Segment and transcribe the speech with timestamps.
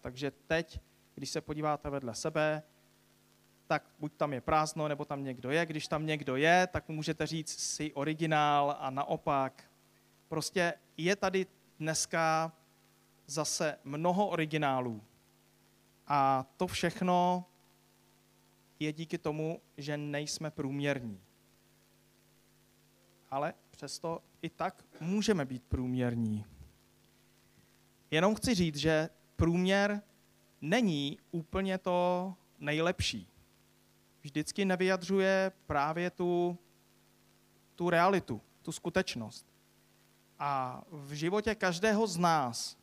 [0.00, 0.80] Takže teď,
[1.14, 2.62] když se podíváte vedle sebe,
[3.66, 5.66] tak buď tam je prázdno, nebo tam někdo je.
[5.66, 9.70] Když tam někdo je, tak můžete říct si originál a naopak.
[10.28, 11.46] Prostě je tady
[11.78, 12.52] dneska
[13.26, 15.02] zase mnoho originálů.
[16.06, 17.44] A to všechno
[18.80, 21.20] je díky tomu, že nejsme průměrní.
[23.30, 26.44] Ale přesto i tak můžeme být průměrní.
[28.10, 29.08] Jenom chci říct, že
[29.40, 30.02] průměr
[30.60, 33.28] není úplně to nejlepší.
[34.22, 36.58] Vždycky nevyjadřuje právě tu,
[37.74, 39.46] tu realitu, tu skutečnost.
[40.38, 42.76] A v životě každého z nás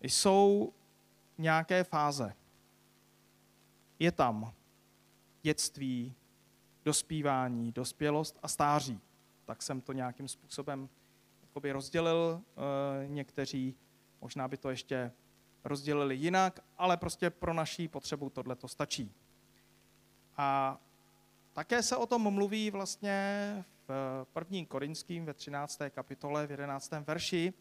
[0.00, 0.72] jsou
[1.38, 2.34] nějaké fáze.
[3.98, 4.52] Je tam
[5.42, 6.14] dětství,
[6.84, 9.00] dospívání, dospělost a stáří.
[9.44, 10.88] Tak jsem to nějakým způsobem
[11.72, 12.40] rozdělil.
[12.40, 13.74] E, někteří
[14.20, 15.12] možná by to ještě
[15.68, 19.12] rozdělili jinak, ale prostě pro naší potřebu tohle to stačí.
[20.36, 20.78] A
[21.52, 25.78] také se o tom mluví vlastně v prvním Korinským ve 13.
[25.90, 26.90] kapitole v 11.
[26.90, 27.52] verši,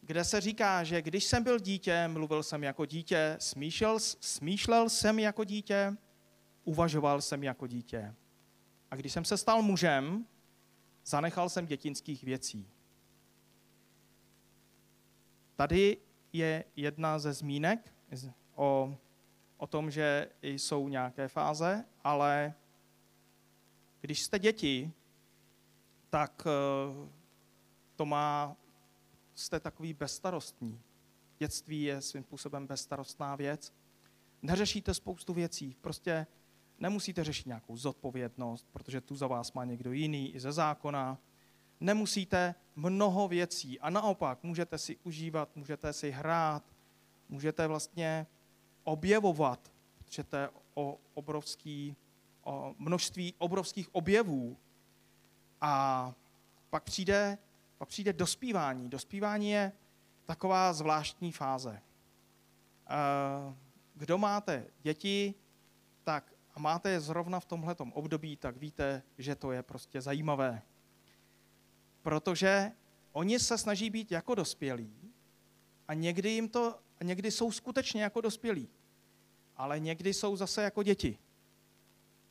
[0.00, 5.18] kde se říká, že když jsem byl dítě, mluvil jsem jako dítě, smýšlel, smýšlel jsem
[5.18, 5.96] jako dítě,
[6.64, 8.14] uvažoval jsem jako dítě.
[8.90, 10.26] A když jsem se stal mužem,
[11.04, 12.68] zanechal jsem dětinských věcí.
[15.56, 15.96] Tady
[16.32, 17.92] je jedna ze zmínek
[18.54, 18.96] o,
[19.56, 22.54] o tom, že jsou nějaké fáze, ale
[24.00, 24.92] když jste děti,
[26.10, 27.08] tak eh,
[27.96, 28.56] to má,
[29.34, 30.80] jste takový bezstarostní.
[31.38, 33.72] Dětství je svým způsobem bezstarostná věc.
[34.42, 36.26] Neřešíte spoustu věcí, prostě
[36.78, 41.18] nemusíte řešit nějakou zodpovědnost, protože tu za vás má někdo jiný i ze zákona.
[41.80, 46.64] Nemusíte mnoho věcí a naopak můžete si užívat, můžete si hrát,
[47.28, 48.26] můžete vlastně
[48.84, 49.72] objevovat,
[50.10, 51.96] že to je o obrovský,
[52.42, 54.56] o množství obrovských objevů.
[55.60, 56.14] A
[56.70, 57.38] pak přijde,
[57.78, 58.88] pak přijde dospívání.
[58.88, 59.72] Dospívání je
[60.26, 61.82] taková zvláštní fáze.
[62.90, 63.54] Eh,
[63.94, 65.34] kdo máte děti,
[66.04, 70.62] tak a máte je zrovna v tomhletom období, tak víte, že to je prostě zajímavé.
[72.02, 72.72] Protože
[73.12, 75.12] oni se snaží být jako dospělí
[75.88, 78.68] a někdy jim to, někdy jsou skutečně jako dospělí,
[79.56, 81.18] ale někdy jsou zase jako děti.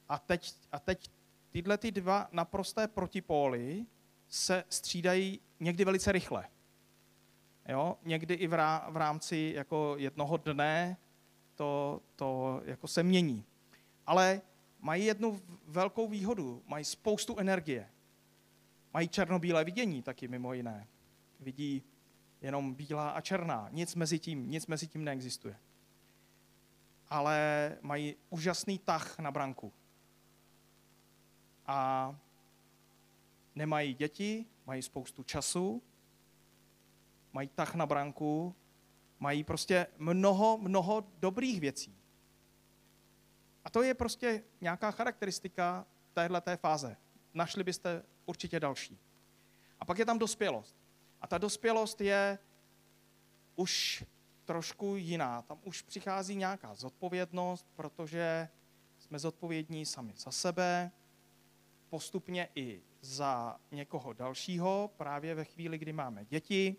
[0.09, 1.11] A teď, a teď
[1.49, 3.85] tyhle ty dva naprosté protipóly
[4.27, 6.47] se střídají někdy velice rychle.
[7.67, 7.97] Jo?
[8.03, 8.53] Někdy i v
[8.93, 10.97] rámci jako jednoho dne
[11.55, 13.45] to, to jako se mění
[14.07, 14.41] ale
[14.79, 16.63] mají jednu velkou výhodu.
[16.67, 17.89] Mají spoustu energie.
[18.97, 20.87] Mají černobílé vidění taky mimo jiné.
[21.39, 21.83] Vidí
[22.41, 23.69] jenom bílá a černá.
[23.71, 25.59] Nic mezi tím, nic mezi tím neexistuje.
[27.09, 29.73] Ale mají úžasný tah na branku.
[31.65, 32.15] A
[33.55, 35.83] nemají děti, mají spoustu času,
[37.33, 38.55] mají tah na branku,
[39.19, 41.95] mají prostě mnoho, mnoho dobrých věcí.
[43.65, 46.97] A to je prostě nějaká charakteristika téhle té fáze.
[47.33, 48.99] Našli byste určitě další.
[49.79, 50.75] A pak je tam dospělost.
[51.21, 52.39] A ta dospělost je
[53.55, 54.03] už
[54.45, 55.41] trošku jiná.
[55.41, 58.49] Tam už přichází nějaká zodpovědnost, protože
[58.99, 60.91] jsme zodpovědní sami za sebe,
[61.89, 66.75] postupně i za někoho dalšího, právě ve chvíli, kdy máme děti.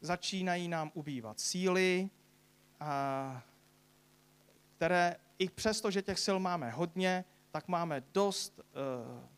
[0.00, 2.10] Začínají nám ubývat síly,
[4.76, 9.28] které i přesto, že těch sil máme hodně, tak máme dost, eh,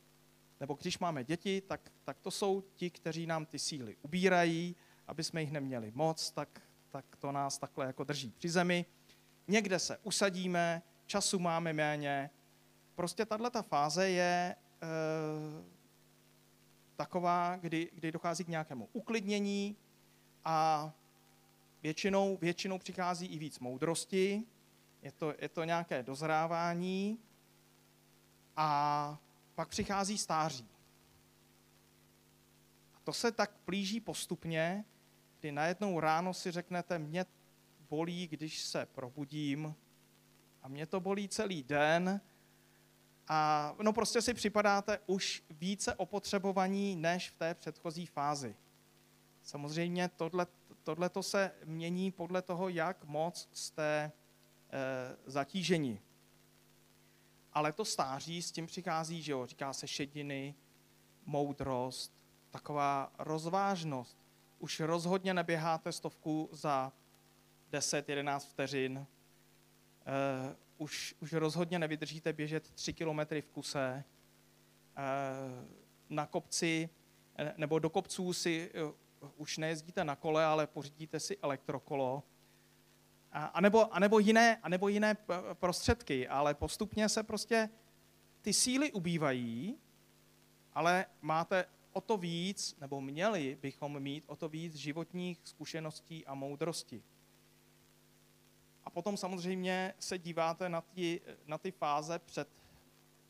[0.62, 5.24] nebo když máme děti, tak, tak to jsou ti, kteří nám ty síly ubírají, aby
[5.24, 8.86] jsme jich neměli moc, tak, tak to nás takhle jako drží při zemi.
[9.48, 12.30] Někde se usadíme, času máme méně.
[12.94, 14.56] Prostě tato fáze je e,
[16.96, 19.76] taková, kdy, kdy dochází k nějakému uklidnění
[20.44, 20.90] a
[21.82, 24.44] většinou, většinou přichází i víc moudrosti,
[25.02, 27.19] je to, je to nějaké dozrávání
[28.56, 29.19] a
[29.62, 30.69] pak přichází stáří.
[32.94, 34.85] A to se tak plíží postupně,
[35.41, 37.26] kdy najednou ráno si řeknete, mě
[37.91, 39.75] bolí, když se probudím
[40.62, 42.20] a mě to bolí celý den
[43.29, 48.56] a no prostě si připadáte už více opotřebovaní než v té předchozí fázi.
[49.43, 50.47] Samozřejmě tohle,
[50.82, 54.12] tohle to se mění podle toho, jak moc jste
[54.75, 56.00] Eh, zatížení.
[57.52, 60.54] Ale to stáří s tím přichází, že jo, říká se šediny,
[61.26, 62.12] moudrost,
[62.50, 64.19] taková rozvážnost.
[64.58, 66.93] Už rozhodně neběháte stovku za
[67.72, 68.99] 10-11 vteřin.
[68.99, 69.06] Uh,
[70.78, 74.04] už, už rozhodně nevydržíte běžet 3 kilometry v kuse.
[74.99, 75.69] Uh,
[76.08, 76.88] na kopci
[77.56, 82.22] nebo do kopců si uh, už nejezdíte na kole, ale pořídíte si elektrokolo.
[83.32, 83.61] A,
[83.99, 85.17] nebo, jiné, a nebo jiné
[85.55, 87.69] prostředky, ale postupně se prostě
[88.43, 89.79] ty síly ubývají,
[90.75, 96.34] ale máte o to víc, nebo měli bychom mít o to víc životních zkušeností a
[96.34, 97.02] moudrosti.
[98.84, 102.49] A potom samozřejmě se díváte na ty, na ty fáze, před,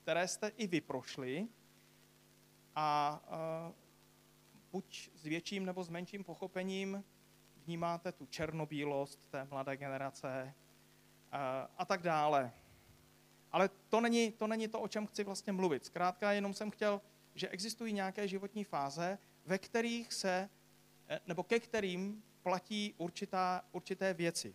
[0.02, 1.48] které jste i vy prošli
[2.74, 3.20] a
[3.68, 3.74] uh,
[4.72, 7.04] buď s větším nebo s menším pochopením
[7.66, 11.38] vnímáte tu černobílost té mladé generace uh,
[11.78, 12.52] a tak dále.
[13.52, 15.84] Ale to není, to není to, o čem chci vlastně mluvit.
[15.84, 17.00] Zkrátka jenom jsem chtěl
[17.34, 20.48] že existují nějaké životní fáze, ve kterých se,
[21.08, 24.54] eh, nebo ke kterým platí určitá, určité věci.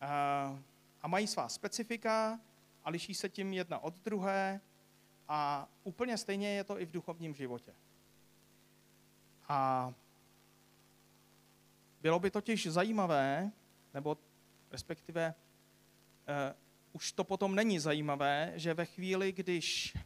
[0.00, 0.62] A,
[1.02, 2.40] a mají svá specifika
[2.84, 4.60] a liší se tím jedna od druhé
[5.28, 7.74] a úplně stejně je to i v duchovním životě.
[9.48, 9.92] A
[12.00, 13.50] bylo by totiž zajímavé,
[13.94, 14.18] nebo
[14.70, 15.34] respektive
[16.28, 16.56] uh,
[16.92, 19.96] už to potom není zajímavé, že ve chvíli, když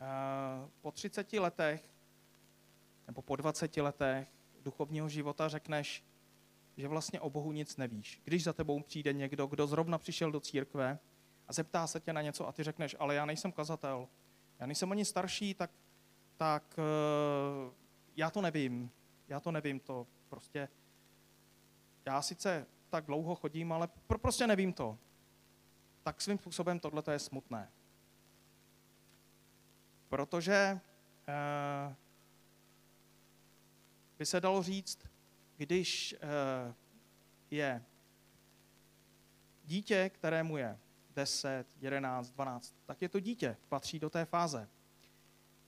[0.00, 1.90] Eh, po 30 letech
[3.06, 4.28] nebo po 20 letech
[4.62, 6.04] duchovního života řekneš,
[6.76, 8.20] že vlastně o Bohu nic nevíš.
[8.24, 10.98] Když za tebou přijde někdo, kdo zrovna přišel do církve
[11.48, 14.08] a zeptá se tě na něco a ty řekneš, ale já nejsem kazatel,
[14.58, 15.70] já nejsem ani starší, tak,
[16.36, 17.74] tak uh,
[18.16, 18.90] já to nevím.
[19.28, 20.06] Já to nevím, to
[20.36, 20.68] prostě,
[22.06, 24.98] já sice tak dlouho chodím, ale pro, prostě nevím to.
[26.02, 27.72] Tak svým způsobem tohle je smutné.
[30.08, 30.80] Protože
[31.28, 31.94] uh,
[34.18, 34.98] by se dalo říct,
[35.56, 36.74] když uh,
[37.50, 37.84] je
[39.64, 40.78] dítě, kterému je
[41.14, 44.68] 10, 11, 12, tak je to dítě, patří do té fáze.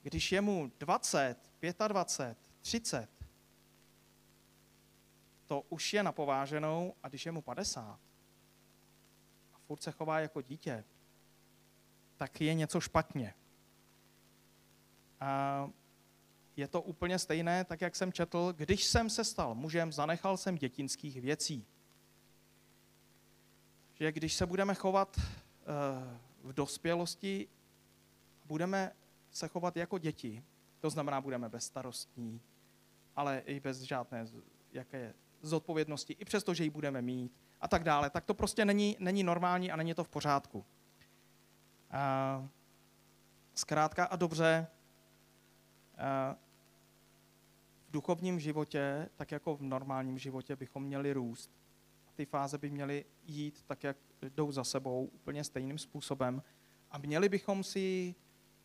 [0.03, 1.50] Když je mu 20,
[1.88, 3.18] 25, 30,
[5.49, 8.00] to už je napováženou a když je mu 50
[9.55, 10.85] a furt se chová jako dítě,
[12.17, 13.35] tak je něco špatně.
[15.21, 15.71] A
[16.56, 20.56] je to úplně stejné, tak jak jsem četl, když jsem se stal mužem, zanechal jsem
[20.56, 21.67] dětinských věcí.
[23.95, 25.25] Že když se budeme chovat eh,
[26.43, 27.49] v dospělosti,
[28.45, 28.93] budeme
[29.31, 30.45] se chovat jako děti,
[30.81, 32.41] to znamená, budeme bezstarostní,
[33.17, 34.27] ale i bez žádné
[34.73, 38.96] jaké zodpovědnosti, i přesto, že ji budeme mít a tak dále, tak to prostě není,
[38.99, 40.64] není normální a není to v pořádku.
[41.90, 42.49] A
[43.55, 44.67] zkrátka a dobře,
[47.88, 51.50] v duchovním životě, tak jako v normálním životě, bychom měli růst.
[52.08, 56.43] A ty fáze by měly jít tak, jak jdou za sebou, úplně stejným způsobem.
[56.90, 58.14] A měli bychom si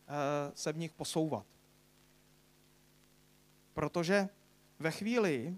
[0.08, 1.46] eh, se v nich posouvat.
[3.72, 4.28] Protože
[4.78, 5.56] ve chvíli,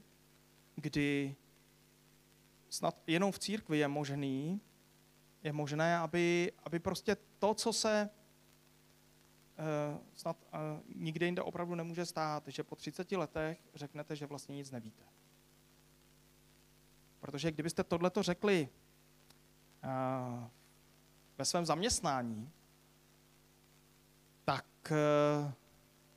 [0.77, 1.37] kdy
[2.69, 4.61] snad jenom v církvi je možný,
[5.43, 8.11] je možné, aby, aby prostě to, co se
[9.59, 10.59] Eh, snad eh,
[10.95, 15.03] nikde jinde opravdu nemůže stát, že po 30 letech řeknete, že vlastně nic nevíte.
[17.21, 18.69] Protože kdybyste tohleto řekli
[19.83, 20.49] eh,
[21.39, 22.51] ve svém zaměstnání,
[24.45, 24.67] tak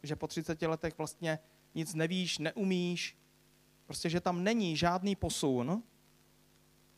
[0.04, 1.40] že po 30 letech vlastně
[1.76, 3.18] nic nevíš, neumíš,
[3.90, 5.84] prostě, že tam není žádný posun,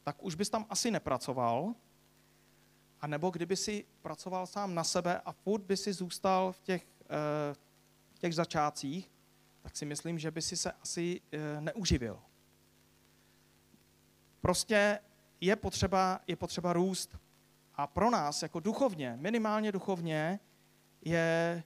[0.03, 1.75] tak už bys tam asi nepracoval,
[3.01, 6.88] a nebo kdyby si pracoval sám na sebe a furt by si zůstal v těch,
[7.03, 7.53] eh,
[8.13, 9.12] v těch začátcích,
[9.62, 12.19] tak si myslím, že by si se asi eh, neuživil.
[14.41, 15.00] Prostě
[15.41, 17.17] je potřeba, je potřeba růst.
[17.75, 20.39] A pro nás, jako duchovně, minimálně duchovně,
[21.01, 21.63] je,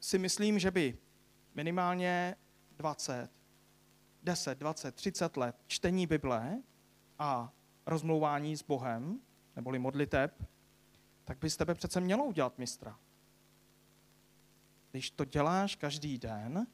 [0.00, 0.98] si myslím, že by
[1.54, 2.36] minimálně
[2.76, 3.39] 20,
[4.22, 6.62] 10, 20, 30 let čtení Bible
[7.18, 7.52] a
[7.86, 9.20] rozmlouvání s Bohem
[9.56, 10.42] neboli modliteb,
[11.24, 12.98] tak by z tebe přece mělo udělat mistra.
[14.90, 16.66] Když to děláš každý den,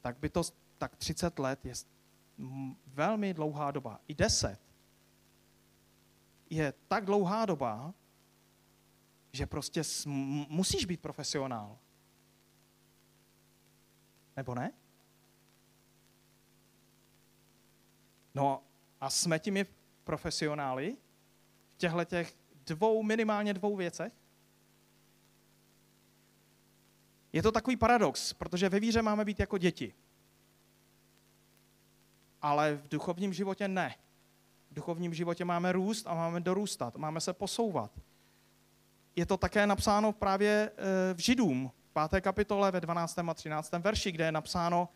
[0.00, 0.42] tak by to,
[0.78, 1.74] tak 30 let je
[2.86, 4.00] velmi dlouhá doba.
[4.08, 4.60] I 10
[6.50, 7.94] je tak dlouhá doba,
[9.32, 9.82] že prostě
[10.48, 11.78] musíš být profesionál.
[14.36, 14.72] Nebo ne?
[18.34, 18.62] No
[19.00, 19.66] a jsme těmi
[20.04, 20.96] profesionály
[21.74, 22.34] v těchto těch
[22.66, 24.12] dvou, minimálně dvou věcech?
[27.32, 29.94] Je to takový paradox, protože ve víře máme být jako děti.
[32.44, 33.94] ale v duchovním životě ne.
[34.70, 37.90] V duchovním životě máme růst a máme dorůstat, máme se posouvat.
[39.16, 40.70] Je to také napsáno právě
[41.14, 41.70] v Židům,
[42.10, 42.20] 5.
[42.20, 43.18] kapitole ve 12.
[43.18, 43.72] a 13.
[43.72, 44.88] verši, kde je napsáno,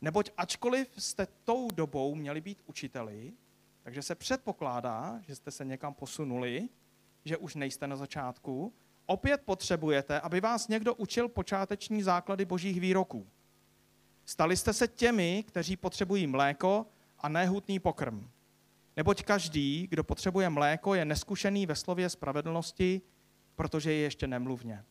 [0.00, 3.32] neboť ačkoliv jste tou dobou měli být učiteli,
[3.82, 6.68] takže se předpokládá, že jste se někam posunuli,
[7.24, 8.72] že už nejste na začátku,
[9.06, 13.26] opět potřebujete, aby vás někdo učil počáteční základy božích výroků.
[14.24, 16.86] Stali jste se těmi, kteří potřebují mléko
[17.18, 18.30] a nehutný pokrm.
[18.96, 23.02] Neboť každý, kdo potřebuje mléko, je neskušený ve slově spravedlnosti,
[23.54, 24.84] protože je ještě nemluvně.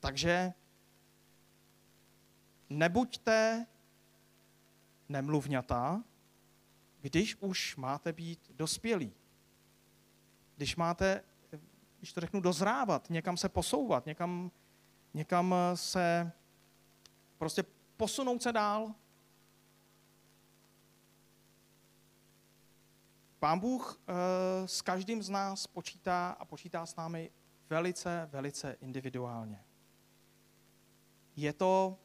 [0.00, 0.52] Takže
[2.70, 3.66] nebuďte
[5.08, 6.04] nemluvňata,
[7.00, 9.12] když už máte být dospělí.
[10.56, 11.24] Když máte,
[11.98, 14.50] když to řeknu, dozrávat, někam se posouvat, někam,
[15.14, 16.32] někam se
[17.38, 17.64] prostě
[17.96, 18.94] posunout se dál.
[23.38, 27.30] Pán Bůh uh, s každým z nás počítá a počítá s námi
[27.70, 29.64] velice, velice individuálně.
[31.36, 31.98] Je to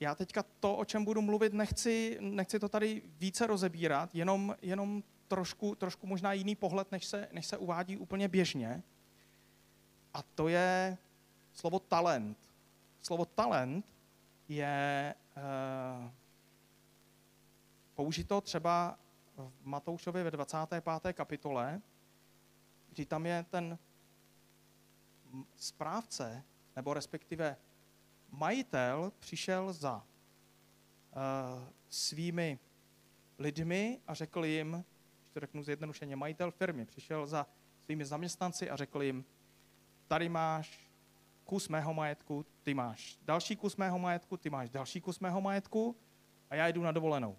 [0.00, 5.02] já teďka to, o čem budu mluvit, nechci, nechci to tady více rozebírat, jenom, jenom
[5.28, 8.82] trošku, trošku možná jiný pohled, než se, než se uvádí úplně běžně.
[10.14, 10.98] A to je
[11.52, 12.38] slovo talent.
[13.00, 13.86] Slovo talent
[14.48, 16.10] je uh,
[17.94, 18.98] použito třeba
[19.36, 21.12] v Matoušově ve 25.
[21.12, 21.80] kapitole,
[22.88, 23.78] kdy tam je ten
[25.56, 26.44] správce,
[26.76, 27.56] nebo respektive
[28.30, 30.02] majitel přišel za uh,
[31.88, 32.58] svými
[33.38, 34.84] lidmi a řekl jim,
[35.20, 37.46] když to řeknu zjednodušeně, majitel firmy přišel za
[37.84, 39.24] svými zaměstnanci a řekl jim,
[40.08, 40.90] tady máš
[41.44, 45.96] kus mého majetku, ty máš další kus mého majetku, ty máš další kus mého majetku
[46.50, 47.36] a já jdu na dovolenou.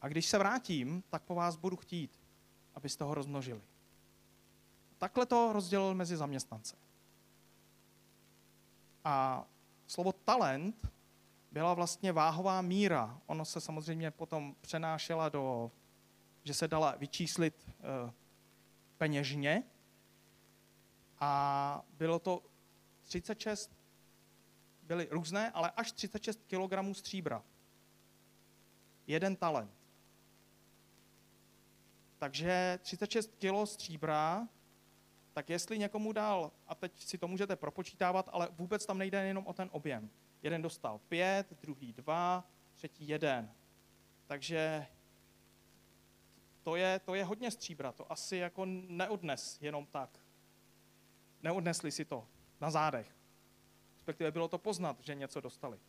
[0.00, 2.20] A když se vrátím, tak po vás budu chtít,
[2.74, 3.62] abyste ho rozmnožili.
[4.98, 6.76] Takhle to rozdělil mezi zaměstnance.
[9.04, 9.46] A
[9.86, 10.88] slovo talent
[11.52, 13.20] byla vlastně váhová míra.
[13.26, 15.70] Ono se samozřejmě potom přenášela do,
[16.44, 18.12] že se dala vyčíslit e,
[18.98, 19.62] peněžně.
[21.20, 22.42] A bylo to
[23.02, 23.70] 36,
[24.82, 27.44] byly různé, ale až 36 kg stříbra.
[29.06, 29.70] Jeden talent.
[32.18, 34.48] Takže 36 kg stříbra
[35.34, 39.46] tak jestli někomu dal, a teď si to můžete propočítávat, ale vůbec tam nejde jenom
[39.46, 40.10] o ten objem.
[40.42, 43.52] Jeden dostal pět, druhý dva, třetí jeden.
[44.26, 44.86] Takže
[46.62, 50.18] to je, to je hodně stříbra, to asi jako neodnes jenom tak.
[51.42, 52.26] Neodnesli si to
[52.60, 53.16] na zádech.
[53.96, 55.80] Respektive bylo to poznat, že něco dostali.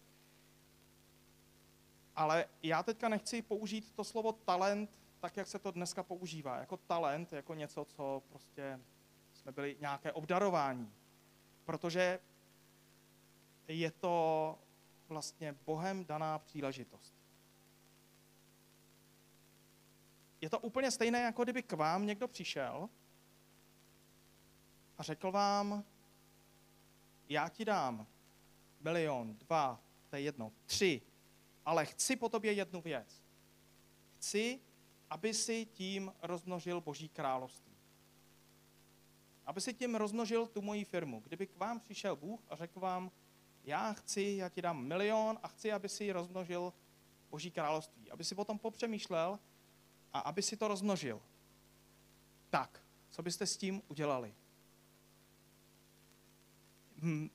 [2.16, 6.58] Ale já teďka nechci použít to slovo talent tak, jak se to dneska používá.
[6.58, 8.80] Jako talent, jako něco, co prostě
[9.46, 10.94] jsme byli nějaké obdarování.
[11.66, 12.20] Protože
[13.68, 14.60] je to
[15.08, 17.14] vlastně Bohem daná příležitost.
[20.42, 22.90] Je to úplně stejné, jako kdyby k vám někdo přišel
[24.98, 25.84] a řekl vám,
[27.30, 28.08] já ti dám
[28.80, 31.02] milion, dva, to je jedno, tři,
[31.66, 33.24] ale chci po tobě jednu věc.
[34.18, 34.60] Chci,
[35.10, 37.75] aby si tím rozmnožil Boží království
[39.46, 41.20] aby si tím rozmnožil tu moji firmu.
[41.20, 43.12] Kdyby k vám přišel Bůh a řekl vám,
[43.64, 46.74] já chci, já ti dám milion a chci, aby si rozmnožil
[47.30, 48.12] Boží království.
[48.12, 49.40] Aby si potom popřemýšlel
[50.14, 51.22] a aby si to rozmnožil.
[52.50, 54.36] Tak, co byste s tím udělali?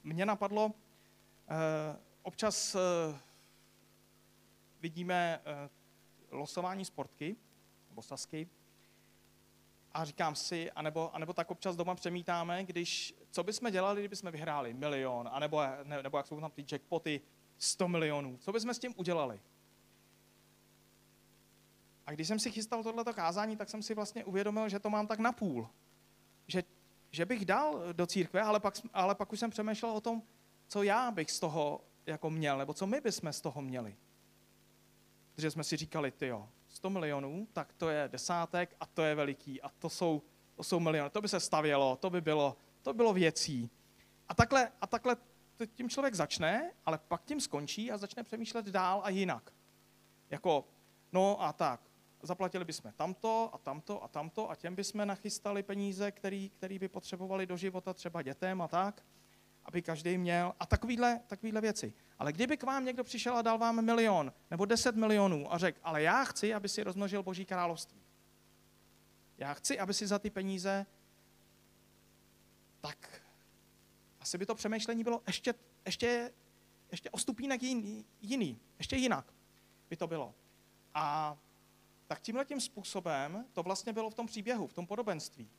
[0.05, 0.73] Mně napadlo,
[1.49, 2.79] eh, občas eh,
[4.81, 5.71] vidíme eh,
[6.31, 7.37] losování sportky,
[7.88, 8.49] nebo sasky,
[9.94, 14.75] a říkám si, anebo, anebo tak občas doma přemítáme, když, co bychom dělali, kdybychom vyhráli
[14.75, 17.20] milion, anebo, ne, nebo jak jsou tam ty jackpoty,
[17.59, 18.38] 100 milionů.
[18.40, 19.40] Co bychom s tím udělali?
[22.06, 25.06] A když jsem si chystal tohleto kázání, tak jsem si vlastně uvědomil, že to mám
[25.06, 25.68] tak na půl.
[26.47, 26.62] Že,
[27.11, 30.23] že bych dal do církve, ale pak, ale pak už jsem přemýšlel o tom,
[30.68, 33.97] co já bych z toho jako měl, nebo co my bychom z toho měli.
[35.35, 39.15] Protože jsme si říkali, ty jo, 100 milionů, tak to je desátek a to je
[39.15, 40.23] veliký a to jsou,
[40.55, 41.11] to jsou miliony.
[41.11, 43.71] To by se stavělo, to by bylo, to bylo věcí.
[44.29, 45.17] A takhle, a takhle
[45.75, 49.53] tím člověk začne, ale pak tím skončí a začne přemýšlet dál a jinak.
[50.31, 50.65] Jako,
[51.12, 51.81] no a tak,
[52.23, 56.89] zaplatili bychom tamto a tamto a tamto a těm bychom nachystali peníze, který, který by
[56.89, 59.03] potřebovali do života třeba dětem a tak.
[59.64, 61.93] Aby každý měl a takovýhle, takovýhle věci.
[62.19, 65.79] Ale kdyby k vám někdo přišel a dal vám milion nebo deset milionů a řekl,
[65.83, 68.00] ale já chci, aby si rozmnožil Boží království.
[69.38, 70.87] Já chci, aby si za ty peníze,
[72.81, 73.23] tak
[74.21, 75.55] asi by to přemýšlení bylo ještě,
[75.87, 76.33] ještě,
[76.90, 79.33] ještě o stupínek jiný, jiný, ještě jinak
[79.90, 80.35] by to bylo.
[80.95, 81.37] A
[82.07, 85.50] tak tímhle tím způsobem to vlastně bylo v tom příběhu, v tom podobenství.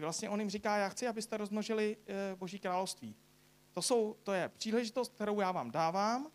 [0.00, 3.16] Vlastně on jim říká, já chci, abyste rozmnožili e, Boží království.
[3.72, 6.30] To, jsou, to je příležitost, kterou já vám dávám.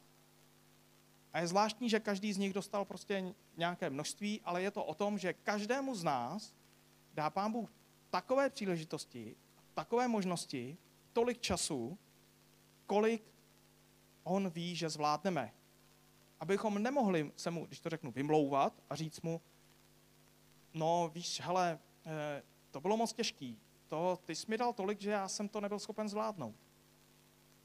[1.33, 4.93] A je zvláštní, že každý z nich dostal prostě nějaké množství, ale je to o
[4.93, 6.53] tom, že každému z nás
[7.13, 7.73] dá Pán Bůh
[8.09, 9.35] takové příležitosti,
[9.73, 10.77] takové možnosti,
[11.13, 11.97] tolik času,
[12.85, 13.23] kolik
[14.23, 15.53] on ví, že zvládneme.
[16.39, 19.41] Abychom nemohli se mu, když to řeknu, vymlouvat a říct mu,
[20.73, 25.11] no víš, hele, eh, to bylo moc těžký, to, ty jsi mi dal tolik, že
[25.11, 26.55] já jsem to nebyl schopen zvládnout.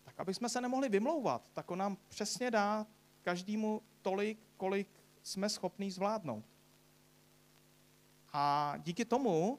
[0.02, 2.87] Tak aby jsme se nemohli vymlouvat, tak on nám přesně dá
[3.23, 4.88] každému tolik, kolik
[5.23, 6.44] jsme schopní zvládnout.
[8.32, 9.58] A díky tomu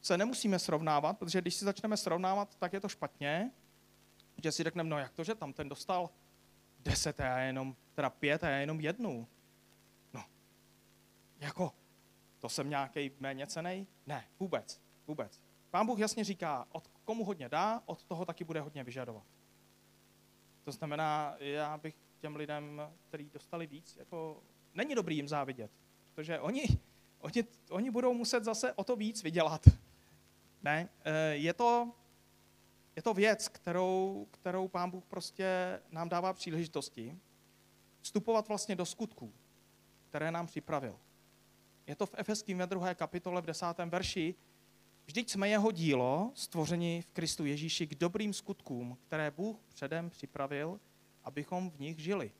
[0.00, 3.50] se nemusíme srovnávat, protože když si začneme srovnávat, tak je to špatně,
[4.42, 6.10] že si řekneme, no jak to, že tam ten dostal
[6.80, 9.28] deset a já jenom, teda pět a já jenom jednu.
[10.12, 10.24] No,
[11.40, 11.72] jako,
[12.42, 13.86] to jsem nějaký méně cenej?
[14.06, 15.40] Ne, vůbec, vůbec.
[15.70, 19.26] Pán Bůh jasně říká, od komu hodně dá, od toho taky bude hodně vyžadovat.
[20.64, 24.42] To znamená, já bych těm lidem, kteří dostali víc, jako
[24.74, 25.70] není dobrý jim závidět,
[26.14, 26.64] protože oni,
[27.18, 29.66] oni, oni budou muset zase o to víc vydělat.
[30.62, 31.92] Ne, eh, je to,
[32.96, 37.18] je to věc, kterou, kterou pán Bůh prostě nám dává příležitosti
[38.00, 39.32] vstupovat vlastně do skutků,
[40.08, 40.98] které nám připravil.
[41.86, 44.34] Je to v Efeským ve druhé kapitole v desátém verši.
[45.06, 50.80] Vždyť jsme jeho dílo, stvoření v Kristu Ježíši k dobrým skutkům, které Bůh předem připravil,
[51.24, 52.32] abychom v nich žili.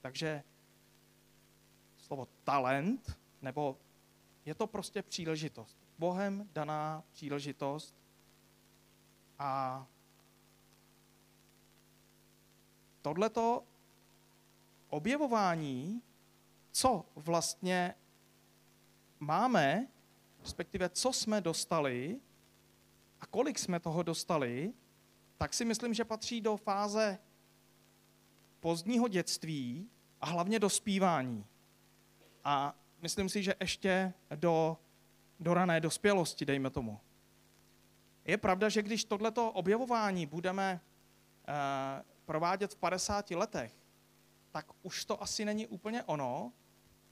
[0.00, 0.42] Takže
[1.96, 3.78] slovo talent, nebo
[4.44, 5.78] je to prostě příležitost.
[5.98, 7.94] Bohem daná příležitost
[9.38, 9.86] a
[13.02, 13.64] tohleto
[14.88, 16.02] objevování,
[16.74, 17.94] co vlastně
[19.20, 19.86] máme,
[20.40, 22.20] respektive co jsme dostali
[23.20, 24.72] a kolik jsme toho dostali,
[25.38, 27.18] tak si myslím, že patří do fáze
[28.60, 31.46] pozdního dětství a hlavně do zpívání.
[32.44, 34.78] A myslím si, že ještě do,
[35.40, 37.00] do rané dospělosti, dejme tomu.
[38.24, 40.80] Je pravda, že když tohleto objevování budeme
[41.48, 41.54] uh,
[42.24, 43.72] provádět v 50 letech,
[44.50, 46.52] tak už to asi není úplně ono,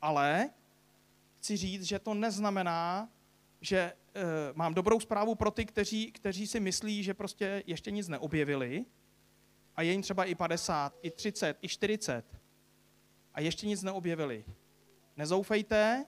[0.02, 0.50] ale
[1.38, 3.08] chci říct, že to neznamená,
[3.60, 4.22] že uh,
[4.54, 8.84] mám dobrou zprávu pro ty, kteří, kteří si myslí, že prostě ještě nic neobjevili
[9.76, 12.24] a je jim třeba i 50, i 30, i 40
[13.34, 14.44] a ještě nic neobjevili.
[15.16, 16.06] Nezoufejte,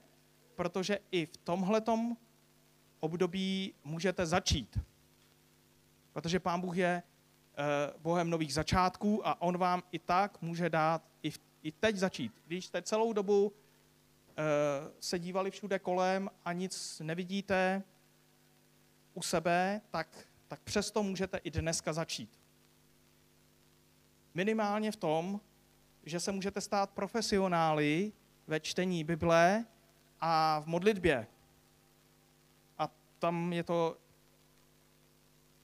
[0.55, 2.17] protože i v tomhletom
[3.01, 4.79] období můžete začít.
[6.13, 11.09] Protože Pán Bůh je uh, Bohem nových začátků a On vám i tak může dát
[11.23, 12.33] i, v, i teď začít.
[12.47, 13.53] Když jste celou dobu
[15.01, 17.83] se dívali všude kolem a nic nevidíte
[19.15, 22.41] u sebe, tak, tak přesto můžete i dneska začít.
[24.35, 25.41] Minimálně v tom,
[26.03, 28.13] že se můžete stát profesionály
[28.47, 29.65] ve čtení Bible
[30.21, 31.27] a v modlitbě.
[32.79, 33.99] A tam je to,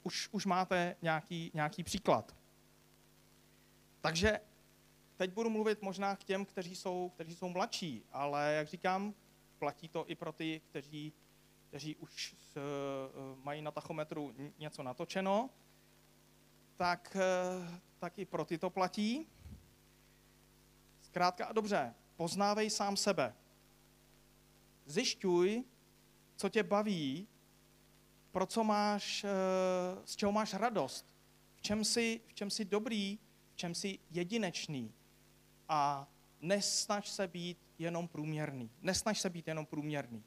[0.03, 2.37] už, už máte nějaký, nějaký příklad.
[4.01, 4.41] Takže
[5.21, 9.15] teď budu mluvit možná k těm, kteří jsou, kteří jsou mladší, ale jak říkám,
[9.59, 11.13] platí to i pro ty, kteří,
[11.69, 15.51] kteří už s, uh, mají na tachometru něco natočeno,
[16.77, 19.27] tak, uh, tak i pro ty to platí.
[21.01, 23.35] Zkrátka a dobře, poznávej sám sebe.
[24.87, 25.65] Zjišťuj,
[26.37, 27.29] co tě baví,
[28.31, 29.29] pro co máš, eh,
[30.05, 31.07] z čeho máš radost,
[31.55, 33.19] v čem jsi, v čem jsi dobrý,
[33.53, 34.95] v čem jsi jedinečný.
[35.73, 36.09] A
[36.41, 38.71] nesnaž se být jenom průměrný.
[38.83, 40.25] Nesnaž se být jenom průměrný.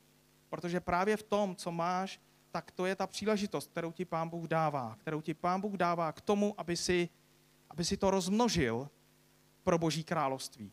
[0.50, 4.48] Protože právě v tom, co máš, tak to je ta příležitost, kterou ti Pán Bůh
[4.48, 4.96] dává.
[5.00, 7.10] Kterou ti Pán Bůh dává k tomu, aby si,
[7.70, 8.90] aby si to rozmnožil
[9.64, 10.72] pro Boží království.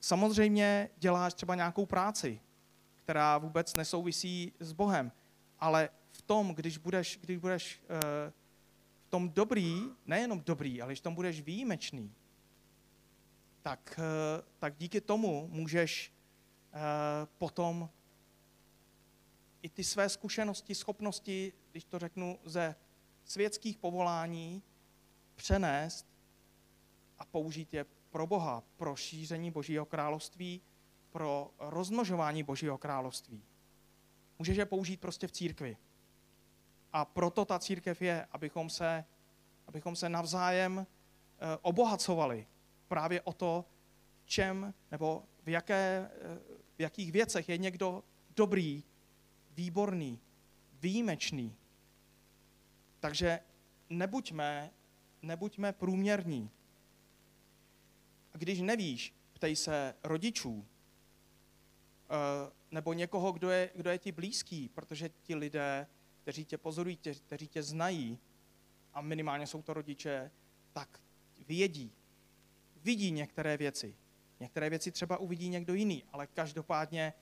[0.00, 2.40] Samozřejmě děláš třeba nějakou práci,
[2.94, 5.12] která vůbec nesouvisí s Bohem,
[5.58, 8.32] ale v tom, když budeš, když budeš uh,
[9.02, 12.14] v tom dobrý, nejenom dobrý, ale když tom budeš výjimečný,
[13.64, 14.04] tak, uh,
[14.58, 16.80] tak díky tomu můžeš uh,
[17.38, 17.90] potom
[19.62, 22.74] i ty své zkušenosti, schopnosti, když to řeknu, ze
[23.24, 24.62] světských povolání
[25.34, 26.06] přenést
[27.18, 30.60] a použít je pro Boha, pro šíření Božího království,
[31.10, 33.42] pro rozmnožování Božího království.
[34.38, 35.76] Můžeš je použít prostě v církvi.
[36.92, 39.04] A proto ta církev je, abychom se,
[39.66, 42.46] abychom se navzájem eh, obohacovali
[42.94, 43.64] právě o to,
[44.24, 46.38] čem nebo v, jaké, eh,
[46.78, 48.04] v jakých věcech je někdo
[48.36, 48.84] dobrý,
[49.50, 50.20] výborný,
[50.72, 51.56] výjimečný.
[53.00, 53.40] Takže
[53.90, 54.70] nebuďme,
[55.22, 56.50] nebuďme průměrní.
[58.32, 60.66] Když nevíš, ptej se rodičů,
[62.10, 65.86] eh, nebo někoho, kdo je, kdo je ti blízký, protože ti lidé,
[66.22, 68.18] kteří tě pozorují, kteří tě znají,
[68.92, 70.30] a minimálně jsou to rodiče,
[70.72, 71.00] tak
[71.48, 71.92] vědí,
[72.84, 73.96] vidí některé věci.
[74.40, 77.12] Některé věci třeba uvidí někdo jiný, ale každopádně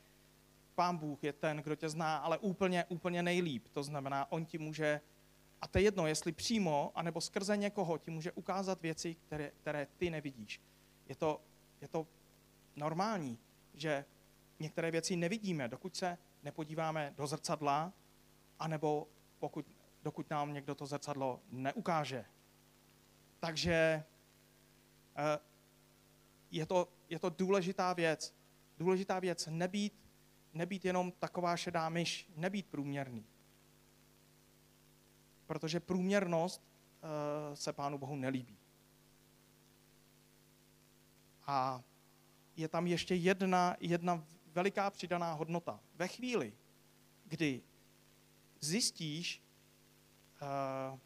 [0.75, 3.69] pán Bůh je ten, kdo tě zná, ale úplně, úplně nejlíp.
[3.69, 5.01] To znamená, on ti může,
[5.61, 9.87] a to je jedno, jestli přímo, anebo skrze někoho, ti může ukázat věci, které, které
[9.97, 10.61] ty nevidíš.
[11.07, 11.41] Je to,
[11.81, 12.07] je to
[12.77, 13.39] normální,
[13.75, 14.05] že
[14.61, 17.93] některé věci nevidíme, dokud se nepodíváme do zrcadla,
[18.59, 19.67] anebo pokud,
[20.03, 22.25] dokud nám někdo to zrcadlo neukáže.
[23.41, 24.05] Takže
[25.17, 25.39] eh,
[26.53, 28.35] je to, je to důležitá věc.
[28.79, 29.95] Důležitá věc nebýt,
[30.55, 33.27] nebýt jenom taková šedá myš, nebýt průměrný.
[35.47, 38.59] Protože průměrnost uh, se Pánu Bohu nelíbí.
[41.47, 41.83] A
[42.57, 45.81] je tam ještě jedna, jedna veliká přidaná hodnota.
[45.95, 46.53] Ve chvíli,
[47.25, 47.63] kdy
[48.61, 49.43] zjistíš,
[50.43, 50.99] uh,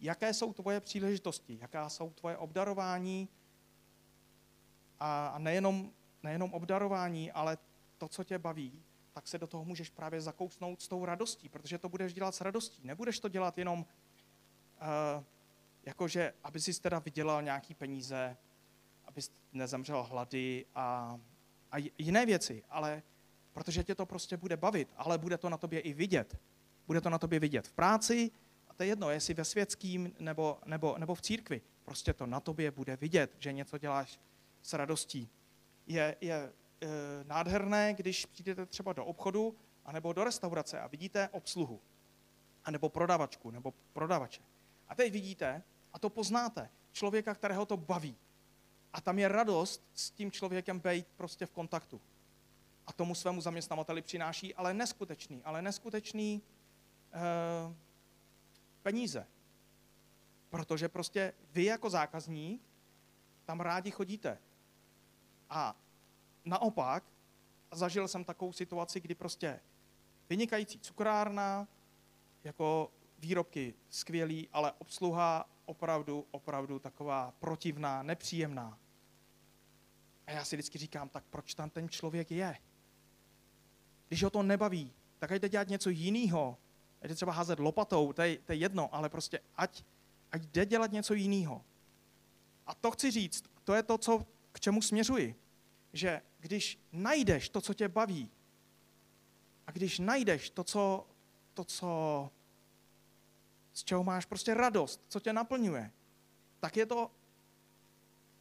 [0.00, 3.28] jaké jsou tvoje příležitosti, jaká jsou tvoje obdarování,
[5.00, 7.58] a nejenom, nejenom obdarování, ale
[7.98, 8.82] to, co tě baví,
[9.12, 12.40] tak se do toho můžeš právě zakousnout s tou radostí, protože to budeš dělat s
[12.40, 12.80] radostí.
[12.84, 15.24] Nebudeš to dělat jenom uh,
[15.82, 18.36] jakože, aby si teda vydělal nějaký peníze,
[19.04, 21.18] abys nezemřel hlady a,
[21.72, 23.02] a jiné věci, ale
[23.52, 26.38] protože tě to prostě bude bavit, ale bude to na tobě i vidět.
[26.86, 28.30] Bude to na tobě vidět v práci,
[28.68, 31.60] a to je jedno, jestli ve světským nebo, nebo, nebo v církvi.
[31.84, 34.20] Prostě to na tobě bude vidět, že něco děláš
[34.62, 35.28] s radostí.
[35.86, 36.52] Je, je e,
[37.24, 41.80] nádherné, když přijdete třeba do obchodu anebo do restaurace a vidíte obsluhu,
[42.64, 44.42] anebo prodavačku, nebo prodavače.
[44.88, 48.16] A teď vidíte, a to poznáte, člověka, kterého to baví.
[48.92, 52.00] A tam je radost s tím člověkem být prostě v kontaktu.
[52.86, 56.42] A tomu svému zaměstnavateli přináší ale neskutečný, ale neskutečný
[57.12, 57.20] e,
[58.82, 59.26] peníze.
[60.50, 62.62] Protože prostě vy jako zákazník
[63.44, 64.38] tam rádi chodíte.
[65.50, 65.76] A
[66.44, 67.04] naopak,
[67.72, 69.60] zažil jsem takovou situaci, kdy prostě
[70.30, 71.68] vynikající cukrárna,
[72.44, 78.78] jako výrobky skvělý, ale obsluha opravdu, opravdu taková protivná, nepříjemná.
[80.26, 82.58] A já si vždycky říkám, tak proč tam ten člověk je?
[84.08, 86.58] Když ho to nebaví, tak jde dělat něco jiného.
[87.02, 89.84] Jde třeba házet lopatou, to je, to je jedno, ale prostě ať,
[90.32, 91.64] ať jde dělat něco jiného.
[92.66, 95.39] A to chci říct, to je to, co, k čemu směřuji.
[95.92, 98.30] Že když najdeš to, co tě baví,
[99.66, 101.06] a když najdeš to, co,
[101.54, 102.30] to, co
[103.72, 105.90] z čeho máš prostě radost, co tě naplňuje,
[106.60, 107.10] tak je to,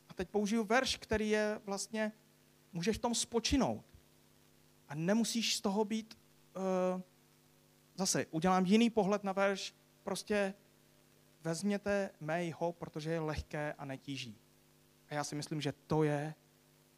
[0.10, 2.12] a teď použiju verš, který je vlastně,
[2.74, 3.86] můžeš v tom spočinout.
[4.88, 6.18] A nemusíš z toho být,
[6.56, 7.02] uh,
[7.96, 10.54] zase udělám jiný pohled na verš, prostě
[11.42, 14.38] vezměte mého, protože je lehké a netíží.
[15.10, 16.36] A já si myslím, že to je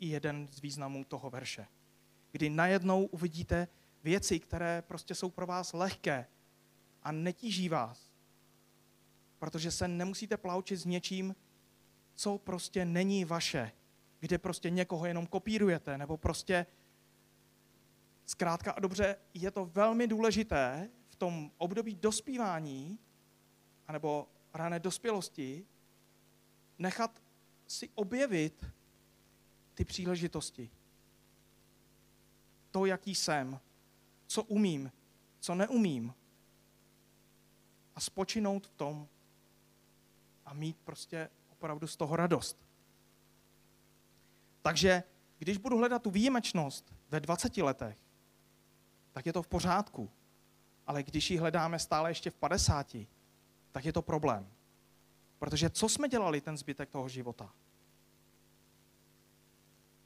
[0.01, 1.67] i jeden z významů toho verše.
[2.31, 3.67] Kdy najednou uvidíte
[4.03, 6.27] věci, které prostě jsou pro vás lehké
[7.03, 8.11] a netíží vás.
[9.39, 11.35] Protože se nemusíte ploučit s něčím,
[12.15, 13.71] co prostě není vaše,
[14.19, 16.65] kde prostě někoho jenom kopírujete, nebo prostě
[18.25, 22.99] zkrátka a dobře, je to velmi důležité v tom období dospívání,
[23.87, 25.65] anebo rané dospělosti,
[26.79, 27.23] nechat
[27.67, 28.65] si objevit
[29.81, 30.69] ty příležitosti.
[32.71, 33.59] To, jaký jsem,
[34.27, 34.91] co umím,
[35.39, 36.13] co neumím.
[37.95, 39.07] A spočinout v tom
[40.45, 42.57] a mít prostě opravdu z toho radost.
[44.61, 45.03] Takže
[45.39, 47.97] když budu hledat tu výjimečnost ve 20 letech,
[49.11, 50.11] tak je to v pořádku.
[50.87, 52.95] Ale když ji hledáme stále ještě v 50,
[53.71, 54.47] tak je to problém.
[55.39, 57.53] Protože co jsme dělali ten zbytek toho života?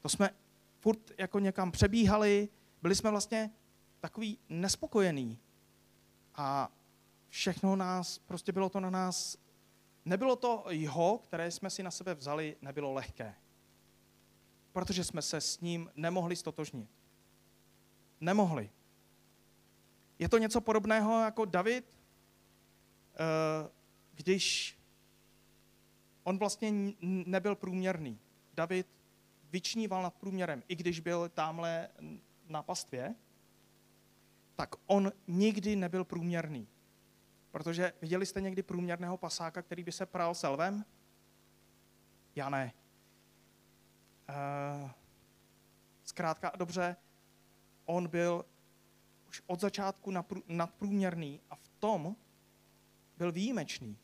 [0.05, 0.29] To jsme
[0.79, 2.49] furt jako někam přebíhali,
[2.81, 3.51] byli jsme vlastně
[3.99, 5.39] takový nespokojení.
[6.35, 6.71] A
[7.29, 9.37] všechno nás, prostě bylo to na nás,
[10.05, 13.35] nebylo to jeho, které jsme si na sebe vzali, nebylo lehké.
[14.71, 16.89] Protože jsme se s ním nemohli stotožnit.
[18.21, 18.69] Nemohli.
[20.19, 21.99] Je to něco podobného jako David,
[23.13, 23.69] eh,
[24.11, 24.77] když
[26.23, 28.19] on vlastně nebyl průměrný.
[28.53, 28.94] David
[29.55, 31.89] vyčníval nad průměrem, i když byl tamhle
[32.47, 33.15] na pastvě,
[34.55, 36.67] tak on nikdy nebyl průměrný.
[37.51, 40.85] Protože viděli jste někdy průměrného pasáka, který by se pral selvem?
[42.35, 42.73] Já ne.
[44.29, 44.91] Uh,
[46.03, 46.95] zkrátka dobře,
[47.85, 48.45] on byl
[49.27, 50.11] už od začátku
[50.47, 52.15] nadprůměrný a v tom
[53.17, 53.97] byl výjimečný.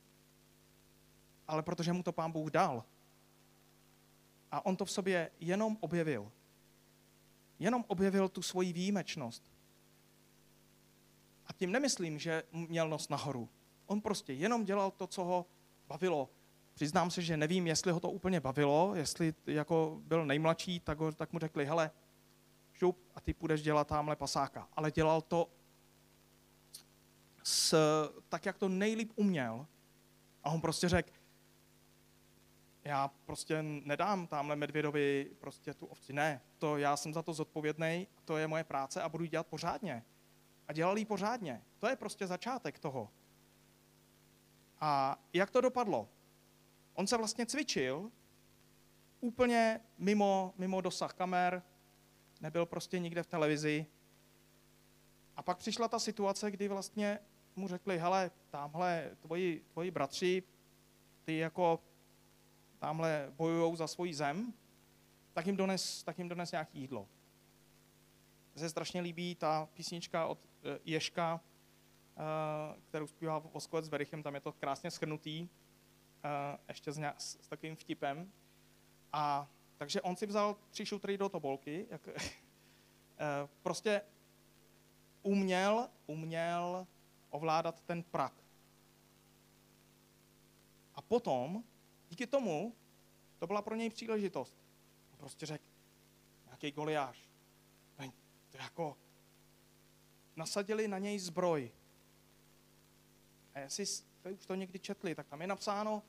[1.47, 2.83] Ale protože mu to pán Bůh dal,
[4.51, 6.31] a on to v sobě jenom objevil.
[7.59, 9.43] Jenom objevil tu svoji výjimečnost.
[11.47, 13.49] A tím nemyslím, že měl nos nahoru.
[13.85, 15.45] On prostě jenom dělal to, co ho
[15.87, 16.29] bavilo.
[16.73, 21.11] Přiznám se, že nevím, jestli ho to úplně bavilo, jestli jako byl nejmladší, tak, ho,
[21.11, 21.91] tak mu řekli, hele,
[22.73, 24.67] šup a ty půjdeš dělat tamhle pasáka.
[24.73, 25.49] Ale dělal to
[27.43, 27.75] s,
[28.29, 29.67] tak, jak to nejlíp uměl.
[30.43, 31.11] A on prostě řekl,
[32.83, 36.13] já prostě nedám tamhle medvědovi prostě tu ovci.
[36.13, 39.47] Ne, to já jsem za to zodpovědný, to je moje práce a budu ji dělat
[39.47, 40.03] pořádně.
[40.67, 41.63] A dělal ji pořádně.
[41.79, 43.09] To je prostě začátek toho.
[44.79, 46.09] A jak to dopadlo?
[46.93, 48.11] On se vlastně cvičil
[49.19, 51.63] úplně mimo, mimo dosah kamer,
[52.41, 53.85] nebyl prostě nikde v televizi.
[55.35, 57.19] A pak přišla ta situace, kdy vlastně
[57.55, 60.43] mu řekli, hele, tamhle tvoji, tvoji bratři,
[61.23, 61.79] ty jako
[62.81, 64.53] tamhle bojují za svoji zem,
[65.33, 67.07] tak jim dones, tak jim dones nějaký jídlo.
[68.53, 71.41] Mně se strašně líbí ta písnička od uh, Ješka,
[72.17, 75.49] uh, kterou zpívá Voskovec s Berichem, tam je to krásně schrnutý, uh,
[76.67, 78.31] ještě s, nějak, s, takovým vtipem.
[79.13, 82.09] A takže on si vzal tři šutry do tobolky, jak,
[83.63, 84.01] prostě
[85.23, 86.87] uměl, uměl
[87.29, 88.33] ovládat ten prak.
[90.95, 91.63] A potom
[92.11, 92.75] díky tomu
[93.39, 94.55] to byla pro něj příležitost.
[95.11, 95.63] On prostě řekl,
[96.45, 97.31] nějaký goliáš.
[98.51, 98.97] To jako,
[100.35, 101.71] nasadili na něj zbroj.
[103.53, 106.03] A jestli jste už to někdy četli, tak tam je napsáno,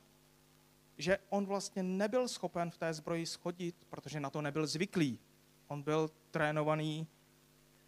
[0.97, 5.19] že on vlastně nebyl schopen v té zbroji schodit, protože na to nebyl zvyklý.
[5.67, 7.07] On byl trénovaný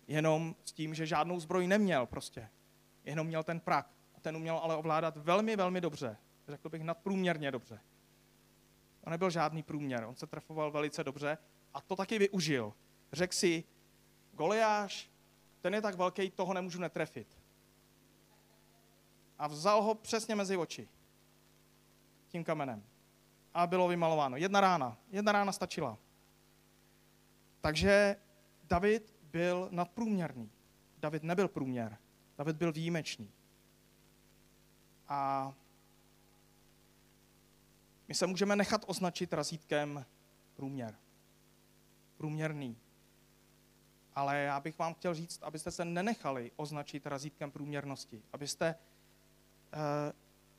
[0.08, 2.50] jenom s tím, že žádnou zbroj neměl prostě.
[3.04, 3.90] Jenom měl ten prak.
[4.16, 6.18] A ten uměl ale ovládat velmi, velmi dobře.
[6.48, 7.80] Řekl bych nadprůměrně dobře.
[9.06, 11.38] To nebyl žádný průměr, on se trefoval velice dobře
[11.74, 12.74] a to taky využil.
[13.14, 13.64] Řekl si,
[14.34, 15.10] Goliáš,
[15.62, 17.38] ten je tak velký, toho nemůžu netrefit.
[19.40, 20.90] A vzal ho přesně mezi oči.
[22.28, 22.84] Tím kamenem.
[23.54, 24.38] A bylo vymalováno.
[24.38, 24.98] Jedna rána.
[25.12, 25.98] Jedna rána stačila.
[27.62, 28.16] Takže
[28.64, 30.52] David byl nadprůměrný.
[30.98, 31.98] David nebyl průměr.
[32.38, 33.32] David byl výjimečný.
[35.08, 35.54] A
[38.08, 40.06] my se můžeme nechat označit razítkem
[40.56, 40.96] průměr.
[42.18, 42.78] Průměrný.
[44.14, 48.24] Ale já bych vám chtěl říct, abyste se nenechali označit razítkem průměrnosti.
[48.34, 48.76] Abyste
[49.74, 49.80] uh,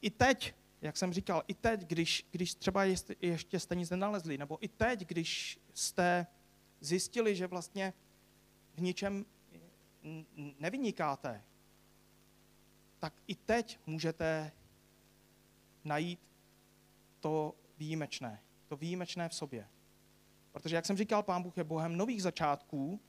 [0.00, 2.84] i teď, jak jsem říkal, i teď, když, když třeba
[3.20, 6.26] ještě jste nic nenalezli, nebo i teď, když jste
[6.80, 7.92] zjistili, že vlastně
[8.74, 9.26] v ničem
[10.58, 11.44] nevynikáte,
[12.98, 14.52] tak i teď můžete
[15.84, 16.25] najít
[17.26, 18.42] to výjimečné.
[18.68, 19.68] To výjimečné v sobě.
[20.52, 23.00] Protože, jak jsem říkal, Pán Bůh je Bohem nových začátků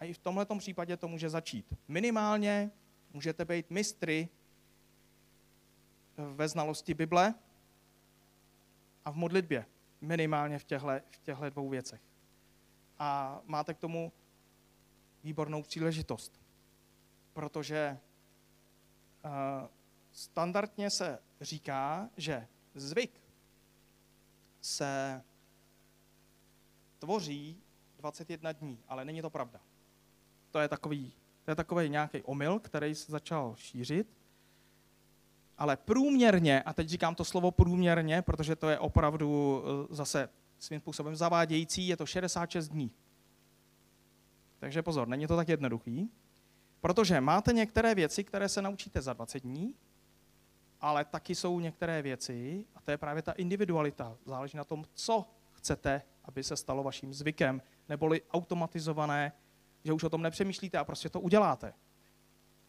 [0.00, 1.74] a i v tomhle případě to může začít.
[1.88, 2.70] Minimálně
[3.12, 4.28] můžete být mistry
[6.16, 7.34] ve znalosti Bible
[9.04, 9.66] a v modlitbě.
[10.00, 12.00] Minimálně v těchto, v těchto dvou věcech.
[12.98, 14.12] A máte k tomu
[15.24, 16.40] výbornou příležitost.
[17.32, 17.98] Protože
[19.24, 19.30] uh,
[20.12, 23.29] standardně se říká, že zvyk
[24.60, 25.22] se
[26.98, 27.62] tvoří
[27.98, 29.60] 21 dní, ale není to pravda.
[30.50, 31.12] To je takový,
[31.44, 34.16] to je takový nějaký omyl, který se začal šířit.
[35.58, 40.80] Ale průměrně, a teď říkám to slovo průměrně, protože to je opravdu eh, zase svým
[40.80, 42.90] způsobem zavádějící, je to 66 dní.
[44.58, 46.10] Takže pozor, není to tak jednoduchý,
[46.80, 49.74] protože máte některé věci, které se naučíte za 20 dní,
[50.80, 54.16] ale taky jsou některé věci, a to je právě ta individualita.
[54.24, 59.32] Záleží na tom, co chcete, aby se stalo vaším zvykem, neboli automatizované,
[59.84, 61.74] že už o tom nepřemýšlíte a prostě to uděláte.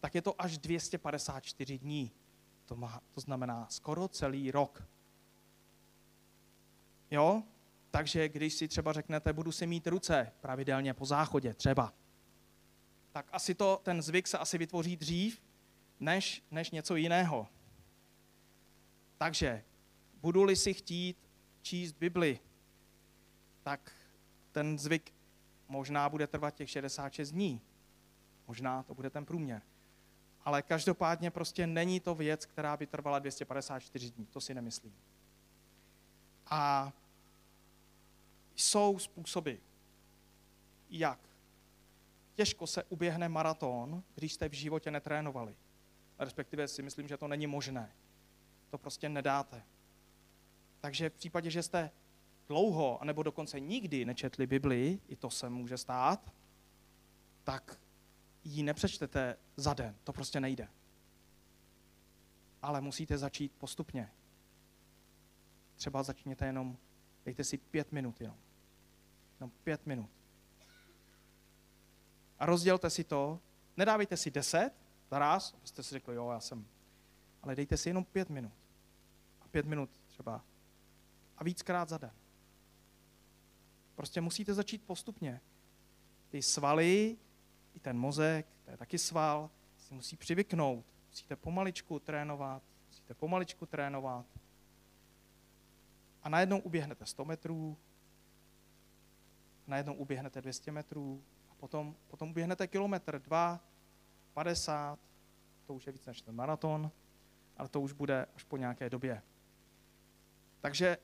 [0.00, 2.12] Tak je to až 254 dní.
[2.64, 4.88] To, má, to znamená skoro celý rok.
[7.10, 7.42] Jo?
[7.90, 11.92] Takže když si třeba řeknete, budu si mít ruce pravidelně po záchodě, třeba,
[13.12, 15.42] tak asi to, ten zvyk se asi vytvoří dřív,
[16.00, 17.48] než, než něco jiného.
[19.22, 19.64] Takže
[20.22, 21.16] budu-li si chtít
[21.62, 22.40] číst Bibli,
[23.62, 23.92] tak
[24.52, 25.14] ten zvyk
[25.68, 27.60] možná bude trvat těch 66 dní.
[28.48, 29.62] Možná to bude ten průměr.
[30.44, 34.26] Ale každopádně prostě není to věc, která by trvala 254 dní.
[34.26, 34.94] To si nemyslím.
[36.46, 36.92] A
[38.56, 39.54] jsou způsoby,
[40.90, 41.18] jak
[42.34, 45.56] těžko se uběhne maraton, když jste v životě netrénovali.
[46.18, 47.92] Respektive si myslím, že to není možné.
[48.72, 49.62] To prostě nedáte.
[50.80, 51.90] Takže v případě, že jste
[52.48, 56.32] dlouho, anebo dokonce nikdy nečetli Bibli, i to se může stát,
[57.44, 57.80] tak
[58.44, 59.96] ji nepřečtete za den.
[60.04, 60.68] To prostě nejde.
[62.62, 64.10] Ale musíte začít postupně.
[65.76, 66.78] Třeba začněte jenom,
[67.24, 68.36] dejte si pět minut jenom.
[69.40, 70.10] Jenom pět minut.
[72.38, 73.40] A rozdělte si to.
[73.76, 74.70] Nedávejte si deset
[75.10, 76.66] zaraz, abyste si řekli, jo, já jsem.
[77.42, 78.61] Ale dejte si jenom pět minut.
[79.52, 80.44] Pět minut třeba.
[81.38, 82.12] A víckrát za den.
[83.94, 85.40] Prostě musíte začít postupně.
[86.28, 87.16] Ty svaly,
[87.74, 90.86] i ten mozek, to je taky sval, si musí přivyknout.
[91.08, 94.26] Musíte pomaličku trénovat, musíte pomaličku trénovat.
[96.22, 97.78] A najednou uběhnete 100 metrů,
[99.66, 103.60] najednou uběhnete 200 metrů, a potom, potom uběhnete kilometr, 2,
[104.32, 104.98] 50,
[105.66, 106.90] to už je víc než ten maraton,
[107.56, 109.22] ale to už bude až po nějaké době.
[110.62, 110.98] Takže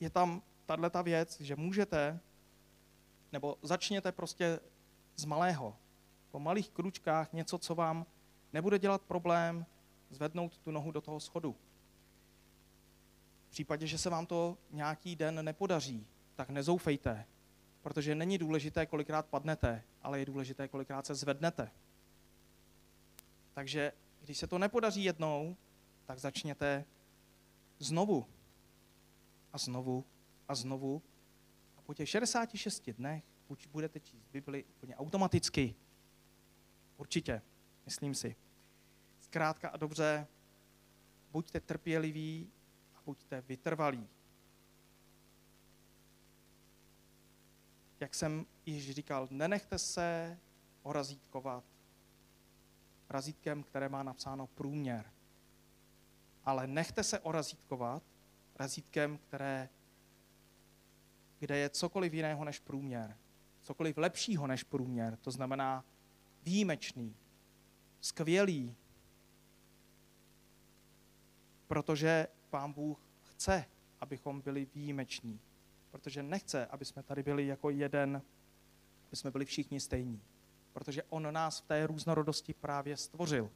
[0.00, 2.20] je tam tahle ta věc, že můžete,
[3.32, 4.60] nebo začněte prostě
[5.16, 5.76] z malého,
[6.30, 8.06] po malých kručkách něco, co vám
[8.52, 9.66] nebude dělat problém
[10.10, 11.56] zvednout tu nohu do toho schodu.
[13.48, 17.26] V případě, že se vám to nějaký den nepodaří, tak nezoufejte,
[17.82, 21.70] protože není důležité, kolikrát padnete, ale je důležité, kolikrát se zvednete.
[23.52, 25.56] Takže když se to nepodaří jednou,
[26.06, 26.84] tak začněte
[27.82, 28.26] znovu
[29.52, 30.04] a znovu
[30.48, 31.02] a znovu.
[31.76, 33.24] A po těch 66 dnech
[33.72, 35.74] budete číst Bibli úplně automaticky.
[36.96, 37.42] Určitě,
[37.84, 38.36] myslím si.
[39.18, 40.26] Zkrátka a dobře,
[41.30, 42.50] buďte trpěliví
[42.94, 44.08] a buďte vytrvalí.
[48.00, 50.38] Jak jsem již říkal, nenechte se
[50.82, 51.64] orazítkovat
[53.08, 55.12] razítkem, které má napsáno průměr.
[56.44, 58.02] Ale nechte se orazítkovat
[58.54, 59.68] razítkem, které
[61.42, 63.16] kde je cokoliv jiného než průměr,
[63.62, 65.84] cokoliv lepšího než průměr, to znamená
[66.42, 67.16] výjimečný,
[68.00, 68.76] skvělý,
[71.66, 73.64] protože Pán Bůh chce,
[74.00, 75.40] abychom byli výjimeční,
[75.90, 78.22] protože nechce, aby jsme tady byli jako jeden,
[79.06, 80.22] aby jsme byli všichni stejní,
[80.72, 83.50] protože On nás v té různorodosti právě stvořil.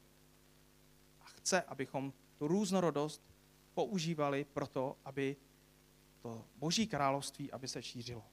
[1.20, 3.22] A chce, abychom tu různorodost
[3.74, 5.36] používali proto, aby
[6.22, 8.24] to boží království, aby se šířilo.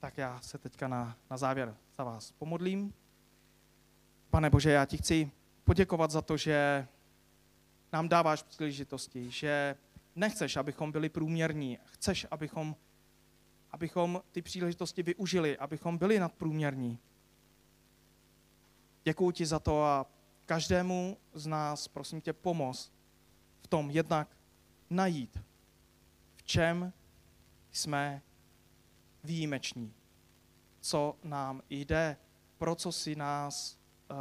[0.00, 2.94] Tak já se teďka na, na závěr za vás pomodlím.
[4.30, 5.30] Pane Bože, já ti chci
[5.64, 6.86] poděkovat za to, že
[7.92, 9.76] nám dáváš příležitosti, že
[10.16, 12.76] nechceš, abychom byli průměrní, chceš, abychom,
[13.70, 16.98] abychom ty příležitosti využili, abychom byli nadprůměrní.
[19.04, 20.06] Děkuji ti za to a
[20.50, 22.92] každému z nás, prosím tě, pomoz
[23.62, 24.36] v tom jednak
[24.90, 25.38] najít,
[26.34, 26.92] v čem
[27.70, 28.22] jsme
[29.24, 29.94] výjimeční,
[30.80, 32.16] co nám jde,
[32.58, 33.78] pro co si nás
[34.10, 34.16] uh,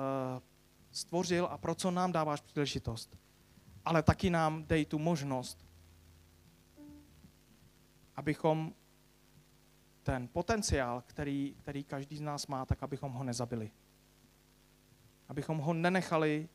[0.91, 3.17] stvořil a pro co nám dáváš příležitost.
[3.85, 5.65] Ale taky nám dej tu možnost,
[8.15, 8.73] abychom
[10.03, 13.71] ten potenciál, který, který každý z nás má, tak abychom ho nezabili.
[15.29, 16.49] Abychom ho nenechali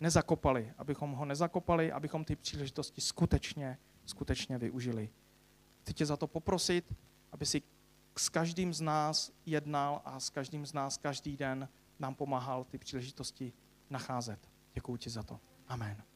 [0.00, 5.10] nezakopali, abychom ho nezakopali, abychom ty příležitosti skutečně, skutečně využili.
[5.82, 6.94] Chci tě za to poprosit,
[7.32, 7.62] aby si
[8.16, 11.68] s každým z nás jednal a s každým z nás každý den
[11.98, 13.52] nám pomáhal ty příležitosti
[13.90, 14.48] nacházet.
[14.74, 15.40] Děkuji ti za to.
[15.68, 16.07] Amen.